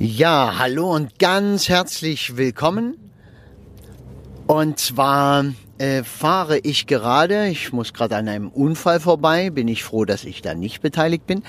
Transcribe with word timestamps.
Ja, 0.00 0.58
hallo 0.60 0.94
und 0.94 1.18
ganz 1.18 1.68
herzlich 1.68 2.36
willkommen. 2.36 3.10
Und 4.46 4.78
zwar 4.78 5.44
äh, 5.78 6.04
fahre 6.04 6.58
ich 6.58 6.86
gerade, 6.86 7.48
ich 7.48 7.72
muss 7.72 7.92
gerade 7.92 8.14
an 8.14 8.28
einem 8.28 8.48
Unfall 8.48 9.00
vorbei, 9.00 9.50
bin 9.50 9.66
ich 9.66 9.82
froh, 9.82 10.04
dass 10.04 10.22
ich 10.22 10.40
da 10.40 10.54
nicht 10.54 10.82
beteiligt 10.82 11.26
bin. 11.26 11.42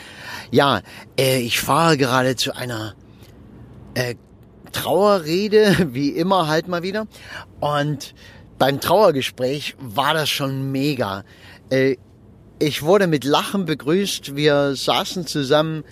Ja, 0.49 0.81
äh, 1.19 1.39
ich 1.41 1.59
fahre 1.59 1.95
gerade 1.95 2.35
zu 2.37 2.55
einer 2.55 2.95
äh, 3.93 4.15
Trauerrede, 4.71 5.89
wie 5.93 6.09
immer 6.09 6.47
halt 6.47 6.67
mal 6.67 6.81
wieder. 6.81 7.05
Und 7.59 8.15
beim 8.57 8.79
Trauergespräch 8.81 9.75
war 9.79 10.15
das 10.15 10.27
schon 10.27 10.71
mega. 10.71 11.23
Äh, 11.69 11.97
ich 12.57 12.81
wurde 12.81 13.05
mit 13.05 13.25
Lachen 13.25 13.65
begrüßt, 13.65 14.35
wir 14.35 14.75
saßen 14.75 15.27
zusammen 15.27 15.83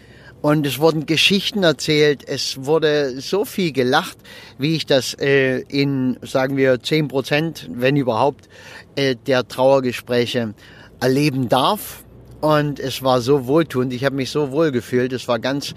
und 0.48 0.66
es 0.66 0.80
wurden 0.80 1.06
Geschichten 1.06 1.64
erzählt, 1.64 2.24
es 2.26 2.64
wurde 2.64 3.20
so 3.20 3.44
viel 3.44 3.74
gelacht, 3.74 4.18
wie 4.58 4.78
ich 4.78 4.86
das 4.86 5.14
äh, 5.16 5.60
in, 5.68 6.18
sagen 6.22 6.56
wir, 6.56 6.82
zehn 6.82 7.10
Prozent, 7.10 7.70
wenn 7.70 7.98
überhaupt, 7.98 8.48
äh, 8.96 9.18
der 9.28 9.46
Trauergespräche 9.46 10.54
erleben 11.02 11.50
darf. 11.50 12.06
Und 12.40 12.80
es 12.80 13.04
war 13.04 13.20
so 13.20 13.46
wohltuend, 13.48 13.92
ich 13.92 14.06
habe 14.06 14.16
mich 14.16 14.30
so 14.30 14.52
wohl 14.52 14.72
gefühlt, 14.72 15.12
es 15.12 15.28
war 15.28 15.40
ganz 15.40 15.76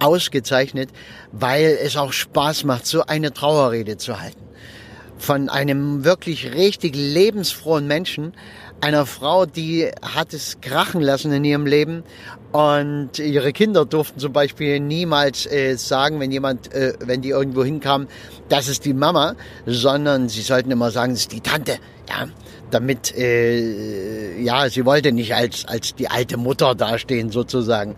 ausgezeichnet, 0.00 0.90
weil 1.30 1.78
es 1.80 1.96
auch 1.96 2.12
Spaß 2.12 2.64
macht, 2.64 2.86
so 2.86 3.06
eine 3.06 3.32
Trauerrede 3.32 3.98
zu 3.98 4.20
halten. 4.20 4.42
Von 5.18 5.48
einem 5.48 6.04
wirklich 6.04 6.54
richtig 6.54 6.94
lebensfrohen 6.94 7.86
Menschen, 7.86 8.32
einer 8.80 9.06
Frau, 9.06 9.44
die 9.44 9.90
hat 10.02 10.32
es 10.32 10.60
krachen 10.60 11.00
lassen 11.00 11.32
in 11.32 11.44
ihrem 11.44 11.66
Leben 11.66 12.04
und 12.52 13.18
ihre 13.18 13.52
Kinder 13.52 13.84
durften 13.84 14.20
zum 14.20 14.32
Beispiel 14.32 14.80
niemals 14.80 15.46
äh, 15.46 15.76
sagen, 15.76 16.20
wenn 16.20 16.30
jemand, 16.30 16.72
äh, 16.72 16.94
wenn 17.00 17.20
die 17.20 17.30
irgendwo 17.30 17.64
hinkamen, 17.64 18.08
das 18.48 18.68
ist 18.68 18.84
die 18.84 18.94
Mama, 18.94 19.34
sondern 19.66 20.28
sie 20.28 20.42
sollten 20.42 20.70
immer 20.70 20.90
sagen, 20.90 21.12
das 21.12 21.22
ist 21.22 21.32
die 21.32 21.40
Tante, 21.40 21.78
ja, 22.08 22.28
damit, 22.70 23.16
äh, 23.16 24.40
ja, 24.40 24.70
sie 24.70 24.84
wollte 24.86 25.12
nicht 25.12 25.34
als 25.34 25.66
als 25.66 25.94
die 25.94 26.08
alte 26.08 26.36
Mutter 26.36 26.74
dastehen 26.74 27.30
sozusagen. 27.30 27.96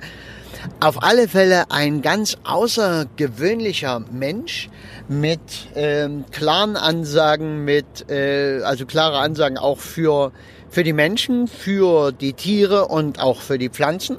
Auf 0.80 1.02
alle 1.02 1.28
Fälle 1.28 1.70
ein 1.70 2.02
ganz 2.02 2.36
außergewöhnlicher 2.44 4.00
Mensch 4.10 4.68
mit 5.08 5.40
ähm, 5.74 6.24
klaren 6.30 6.76
Ansagen, 6.76 7.64
mit 7.64 8.10
äh, 8.10 8.60
also 8.62 8.86
klare 8.86 9.18
Ansagen 9.18 9.58
auch 9.58 9.78
für 9.78 10.32
für 10.70 10.84
die 10.84 10.92
Menschen, 10.92 11.48
für 11.48 12.12
die 12.12 12.32
Tiere 12.32 12.86
und 12.86 13.20
auch 13.20 13.40
für 13.40 13.58
die 13.58 13.68
Pflanzen. 13.68 14.18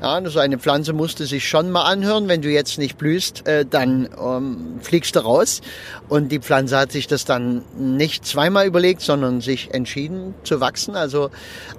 Ja, 0.00 0.14
also 0.14 0.38
eine 0.38 0.58
Pflanze 0.58 0.92
musste 0.92 1.26
sich 1.26 1.48
schon 1.48 1.72
mal 1.72 1.82
anhören, 1.82 2.28
wenn 2.28 2.40
du 2.40 2.48
jetzt 2.48 2.78
nicht 2.78 2.98
blühst, 2.98 3.48
äh, 3.48 3.66
dann 3.68 4.08
ähm, 4.16 4.78
fliegst 4.80 5.16
du 5.16 5.20
raus. 5.20 5.60
Und 6.08 6.30
die 6.30 6.38
Pflanze 6.38 6.78
hat 6.78 6.92
sich 6.92 7.08
das 7.08 7.24
dann 7.24 7.62
nicht 7.76 8.24
zweimal 8.24 8.66
überlegt, 8.66 9.00
sondern 9.00 9.40
sich 9.40 9.74
entschieden 9.74 10.34
zu 10.44 10.60
wachsen. 10.60 10.94
Also 10.94 11.30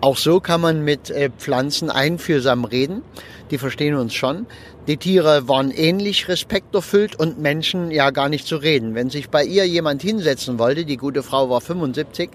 auch 0.01 0.17
so 0.17 0.41
kann 0.41 0.59
man 0.59 0.83
mit 0.83 1.09
äh, 1.09 1.29
Pflanzen 1.37 1.89
einfühlsam 1.89 2.65
reden. 2.65 3.03
Die 3.51 3.57
verstehen 3.57 3.95
uns 3.95 4.13
schon. 4.13 4.47
Die 4.87 4.97
Tiere 4.97 5.47
waren 5.47 5.71
ähnlich 5.71 6.27
respekterfüllt 6.27 7.15
und 7.15 7.39
Menschen 7.39 7.89
ja 7.89 8.09
gar 8.09 8.27
nicht 8.27 8.45
zu 8.47 8.57
reden. 8.57 8.95
Wenn 8.95 9.09
sich 9.09 9.29
bei 9.29 9.45
ihr 9.45 9.65
jemand 9.65 10.01
hinsetzen 10.01 10.59
wollte, 10.59 10.83
die 10.83 10.97
gute 10.97 11.23
Frau 11.23 11.49
war 11.49 11.61
75, 11.61 12.29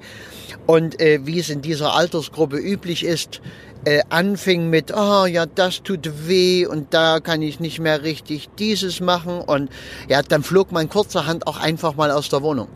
und 0.66 1.00
äh, 1.00 1.20
wie 1.24 1.38
es 1.38 1.50
in 1.50 1.62
dieser 1.62 1.94
Altersgruppe 1.94 2.56
üblich 2.56 3.05
ist, 3.05 3.40
äh, 3.84 4.00
anfing 4.08 4.70
mit, 4.70 4.92
oh 4.96 5.27
ja, 5.27 5.46
das 5.46 5.73
tut 5.83 6.28
weh 6.28 6.67
und 6.67 6.94
da 6.94 7.20
kann 7.20 7.42
ich 7.42 7.61
nicht 7.61 7.80
mehr 7.80 8.03
richtig 8.03 8.48
dieses 8.58 9.00
machen 9.00 9.41
und 9.41 9.70
ja, 10.08 10.22
dann 10.22 10.42
flog 10.42 10.72
man 10.72 10.89
kurzerhand 10.89 11.47
auch 11.47 11.58
einfach 11.58 11.94
mal 11.97 12.11
aus 12.11 12.28
der 12.28 12.42
Wohnung. 12.42 12.69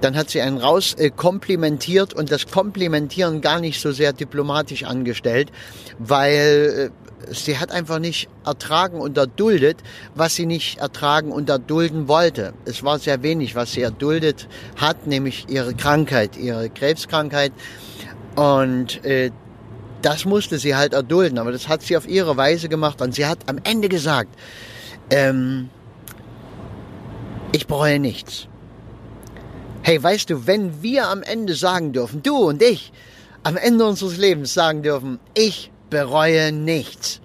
Dann 0.00 0.16
hat 0.16 0.30
sie 0.30 0.40
einen 0.40 0.58
raus 0.58 0.94
äh, 0.98 1.10
komplimentiert 1.10 2.12
und 2.12 2.32
das 2.32 2.48
Komplimentieren 2.50 3.40
gar 3.40 3.60
nicht 3.60 3.80
so 3.80 3.92
sehr 3.92 4.12
diplomatisch 4.12 4.82
angestellt, 4.82 5.52
weil 5.98 6.90
äh, 7.28 7.34
sie 7.34 7.58
hat 7.58 7.70
einfach 7.70 8.00
nicht 8.00 8.28
ertragen 8.44 9.00
und 9.00 9.16
erduldet, 9.16 9.78
was 10.14 10.34
sie 10.34 10.46
nicht 10.46 10.78
ertragen 10.78 11.30
und 11.30 11.48
erdulden 11.48 12.08
wollte. 12.08 12.52
Es 12.64 12.82
war 12.82 12.98
sehr 12.98 13.22
wenig, 13.22 13.54
was 13.54 13.72
sie 13.72 13.82
erduldet 13.82 14.48
hat, 14.76 15.06
nämlich 15.06 15.46
ihre 15.48 15.74
Krankheit, 15.74 16.36
ihre 16.36 16.68
Krebskrankheit. 16.68 17.52
Und 18.34 19.04
äh, 19.04 19.30
das 20.02 20.24
musste 20.24 20.58
sie 20.58 20.74
halt 20.74 20.92
erdulden, 20.92 21.38
aber 21.38 21.52
das 21.52 21.68
hat 21.68 21.82
sie 21.82 21.96
auf 21.96 22.08
ihre 22.08 22.36
Weise 22.36 22.68
gemacht 22.68 23.00
und 23.00 23.14
sie 23.14 23.26
hat 23.26 23.38
am 23.48 23.58
Ende 23.64 23.88
gesagt, 23.88 24.34
ähm, 25.10 25.70
ich 27.52 27.66
bereue 27.66 27.98
nichts. 27.98 28.48
Hey, 29.82 30.02
weißt 30.02 30.30
du, 30.30 30.46
wenn 30.46 30.82
wir 30.82 31.08
am 31.08 31.22
Ende 31.22 31.54
sagen 31.54 31.92
dürfen, 31.92 32.22
du 32.22 32.36
und 32.36 32.62
ich, 32.62 32.92
am 33.42 33.56
Ende 33.56 33.84
unseres 33.84 34.16
Lebens 34.16 34.54
sagen 34.54 34.82
dürfen, 34.82 35.18
ich 35.34 35.70
bereue 35.90 36.52
nichts, 36.52 37.20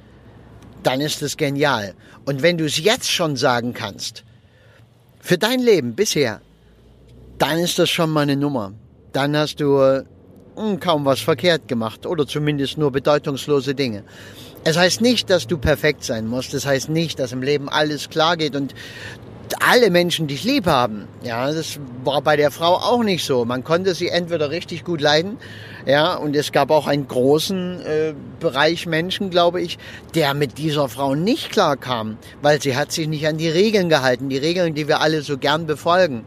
dann 0.83 1.01
ist 1.01 1.21
es 1.21 1.37
genial. 1.37 1.93
Und 2.25 2.41
wenn 2.41 2.57
du 2.57 2.65
es 2.65 2.77
jetzt 2.77 3.11
schon 3.11 3.35
sagen 3.35 3.73
kannst, 3.73 4.23
für 5.19 5.37
dein 5.37 5.59
Leben 5.59 5.95
bisher, 5.95 6.41
dann 7.37 7.59
ist 7.59 7.77
das 7.79 7.89
schon 7.89 8.09
mal 8.09 8.21
eine 8.21 8.35
Nummer. 8.35 8.73
Dann 9.13 9.35
hast 9.37 9.59
du 9.59 10.03
kaum 10.79 11.05
was 11.05 11.19
verkehrt 11.19 11.67
gemacht 11.67 12.05
oder 12.05 12.27
zumindest 12.27 12.77
nur 12.77 12.91
bedeutungslose 12.91 13.75
Dinge. 13.75 14.03
Es 14.63 14.77
heißt 14.77 15.01
nicht, 15.01 15.29
dass 15.29 15.47
du 15.47 15.57
perfekt 15.57 16.03
sein 16.03 16.27
musst. 16.27 16.53
Es 16.53 16.65
heißt 16.65 16.89
nicht, 16.89 17.19
dass 17.19 17.31
im 17.31 17.41
Leben 17.41 17.69
alles 17.69 18.09
klar 18.09 18.35
geht 18.35 18.55
und 18.55 18.73
alle 19.59 19.89
Menschen 19.89 20.27
dich 20.27 20.43
lieb 20.43 20.65
haben. 20.65 21.07
Ja, 21.23 21.51
das 21.51 21.79
war 22.03 22.21
bei 22.21 22.35
der 22.35 22.51
Frau 22.51 22.75
auch 22.75 23.03
nicht 23.03 23.23
so. 23.23 23.45
Man 23.45 23.63
konnte 23.63 23.95
sie 23.95 24.09
entweder 24.09 24.49
richtig 24.49 24.83
gut 24.83 25.01
leiden, 25.01 25.37
ja, 25.85 26.15
und 26.15 26.35
es 26.35 26.51
gab 26.51 26.69
auch 26.69 26.87
einen 26.87 27.07
großen 27.07 27.81
äh, 27.81 28.13
Bereich 28.39 28.85
Menschen, 28.85 29.29
glaube 29.29 29.61
ich, 29.61 29.77
der 30.15 30.33
mit 30.33 30.57
dieser 30.57 30.89
Frau 30.89 31.15
nicht 31.15 31.49
klar 31.51 31.77
kam, 31.77 32.17
weil 32.41 32.61
sie 32.61 32.75
hat 32.75 32.91
sich 32.91 33.07
nicht 33.07 33.25
an 33.27 33.37
die 33.37 33.49
Regeln 33.49 33.89
gehalten, 33.89 34.29
die 34.29 34.37
Regeln, 34.37 34.75
die 34.75 34.87
wir 34.87 34.99
alle 34.99 35.21
so 35.21 35.37
gern 35.37 35.65
befolgen. 35.65 36.25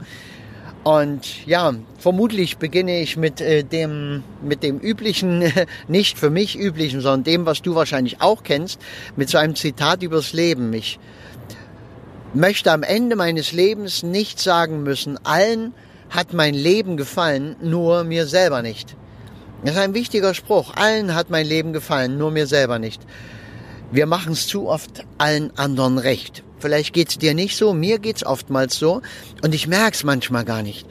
Und 0.82 1.46
ja, 1.46 1.74
vermutlich 1.98 2.56
beginne 2.56 3.00
ich 3.00 3.18
mit 3.18 3.40
äh, 3.42 3.64
dem 3.64 4.22
mit 4.42 4.62
dem 4.62 4.78
üblichen, 4.78 5.52
nicht 5.88 6.18
für 6.18 6.30
mich 6.30 6.58
üblichen, 6.58 7.00
sondern 7.02 7.24
dem, 7.24 7.46
was 7.46 7.60
du 7.60 7.74
wahrscheinlich 7.74 8.22
auch 8.22 8.42
kennst, 8.42 8.80
mit 9.14 9.28
so 9.28 9.36
einem 9.36 9.54
Zitat 9.56 10.02
übers 10.02 10.32
Leben. 10.32 10.72
Ich 10.72 10.98
möchte 12.32 12.72
am 12.72 12.82
Ende 12.82 13.14
meines 13.16 13.52
Lebens 13.52 14.02
nicht 14.02 14.40
sagen 14.40 14.82
müssen, 14.82 15.18
allen 15.24 15.74
hat 16.08 16.32
mein 16.32 16.54
Leben 16.54 16.96
gefallen, 16.96 17.56
nur 17.60 18.04
mir 18.04 18.26
selber 18.26 18.62
nicht. 18.62 18.96
Das 19.62 19.72
ist 19.74 19.80
ein 19.80 19.94
wichtiger 19.94 20.32
Spruch. 20.32 20.74
Allen 20.74 21.14
hat 21.14 21.28
mein 21.28 21.46
Leben 21.46 21.74
gefallen, 21.74 22.16
nur 22.16 22.30
mir 22.30 22.46
selber 22.46 22.78
nicht. 22.78 23.02
Wir 23.92 24.06
machen 24.06 24.32
es 24.32 24.46
zu 24.46 24.68
oft 24.68 25.04
allen 25.18 25.56
anderen 25.58 25.98
recht. 25.98 26.42
Vielleicht 26.60 26.92
geht's 26.92 27.18
dir 27.18 27.34
nicht 27.34 27.56
so, 27.56 27.72
mir 27.72 27.98
geht's 27.98 28.24
oftmals 28.24 28.76
so 28.78 29.02
und 29.42 29.54
ich 29.54 29.66
merk's 29.66 30.04
manchmal 30.04 30.44
gar 30.44 30.62
nicht. 30.62 30.86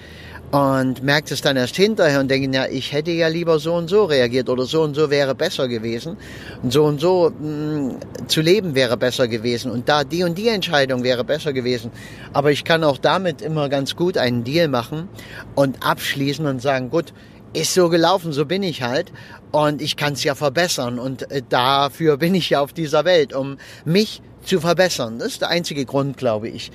Und 0.51 1.03
merkt 1.03 1.31
es 1.31 1.41
dann 1.41 1.57
erst 1.57 1.75
hinterher 1.75 2.19
und 2.19 2.31
denke, 2.31 2.49
ja, 2.51 2.65
ich 2.65 2.91
hätte 2.91 3.11
ja 3.11 3.27
lieber 3.27 3.59
so 3.59 3.75
und 3.75 3.87
so 3.87 4.05
reagiert 4.05 4.49
oder 4.49 4.65
so 4.65 4.81
und 4.81 4.95
so 4.95 5.11
wäre 5.11 5.35
besser 5.35 5.67
gewesen. 5.67 6.17
Und 6.63 6.73
so 6.73 6.85
und 6.85 6.99
so 6.99 7.31
mh, 7.39 7.47
mm, 7.47 7.99
zu 8.27 8.41
leben 8.41 8.73
wäre 8.73 8.97
besser 8.97 9.27
gewesen. 9.27 9.69
Und 9.69 9.87
da 9.87 10.03
die 10.03 10.23
und 10.23 10.39
die 10.39 10.47
Entscheidung 10.47 11.03
wäre 11.03 11.23
besser 11.23 11.53
gewesen. 11.53 11.91
Aber 12.33 12.51
ich 12.51 12.63
kann 12.63 12.83
auch 12.83 12.97
damit 12.97 13.43
immer 13.43 13.69
ganz 13.69 13.95
gut 13.95 14.17
einen 14.17 14.43
Deal 14.43 14.69
machen 14.69 15.07
und 15.53 15.85
abschließen 15.85 16.47
und 16.47 16.63
sagen, 16.63 16.89
gut, 16.89 17.13
ist 17.53 17.73
so 17.73 17.89
gelaufen, 17.89 18.31
so 18.31 18.45
bin 18.45 18.63
ich 18.63 18.81
halt 18.83 19.11
und 19.51 19.81
ich 19.81 19.97
kann 19.97 20.13
es 20.13 20.23
ja 20.23 20.35
verbessern 20.35 20.99
und 20.99 21.31
äh, 21.31 21.41
dafür 21.47 22.17
bin 22.17 22.35
ich 22.35 22.51
ja 22.51 22.61
auf 22.61 22.73
dieser 22.73 23.05
Welt, 23.05 23.33
um 23.33 23.57
mich 23.85 24.21
zu 24.43 24.59
verbessern. 24.59 25.19
Das 25.19 25.29
ist 25.29 25.41
der 25.41 25.49
einzige 25.49 25.85
Grund, 25.85 26.17
glaube 26.17 26.49
ich. 26.49 26.71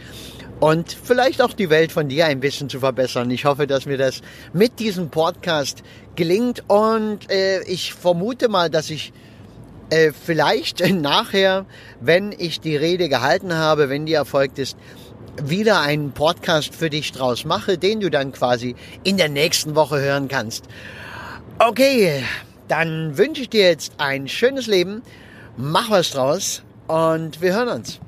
Und 0.61 0.97
vielleicht 1.03 1.43
auch 1.43 1.53
die 1.53 1.71
Welt 1.71 1.93
von 1.93 2.09
dir 2.09 2.27
ein 2.27 2.41
bisschen 2.41 2.69
zu 2.69 2.81
verbessern. 2.81 3.31
Ich 3.31 3.45
hoffe, 3.45 3.67
dass 3.67 3.87
mir 3.87 3.99
das 3.99 4.23
mit 4.53 4.79
diesem 4.79 5.11
Podcast 5.11 5.83
gelingt 6.17 6.63
und 6.69 7.31
äh, 7.31 7.63
ich 7.65 7.93
vermute 7.93 8.49
mal, 8.49 8.71
dass 8.71 8.91
ich 8.91 9.13
äh, 9.91 10.13
vielleicht 10.13 10.81
nachher, 10.93 11.67
wenn 12.01 12.33
ich 12.37 12.61
die 12.61 12.77
Rede 12.77 13.09
gehalten 13.09 13.55
habe, 13.55 13.89
wenn 13.89 14.07
die 14.07 14.15
erfolgt 14.15 14.59
ist, 14.59 14.77
wieder 15.43 15.81
einen 15.81 16.13
Podcast 16.13 16.75
für 16.75 16.91
dich 16.91 17.13
draus 17.13 17.45
mache, 17.45 17.79
den 17.79 18.01
du 18.01 18.11
dann 18.11 18.33
quasi 18.33 18.77
in 19.03 19.17
der 19.17 19.29
nächsten 19.29 19.75
Woche 19.75 20.01
hören 20.01 20.29
kannst. 20.29 20.65
Okay, 21.59 22.25
dann 22.69 23.17
wünsche 23.19 23.43
ich 23.43 23.51
dir 23.51 23.65
jetzt 23.69 23.93
ein 23.99 24.29
schönes 24.29 24.67
Leben, 24.67 25.03
mach 25.57 25.91
was 25.91 26.11
draus 26.11 26.63
und 26.87 27.41
wir 27.41 27.55
hören 27.55 27.69
uns. 27.69 28.01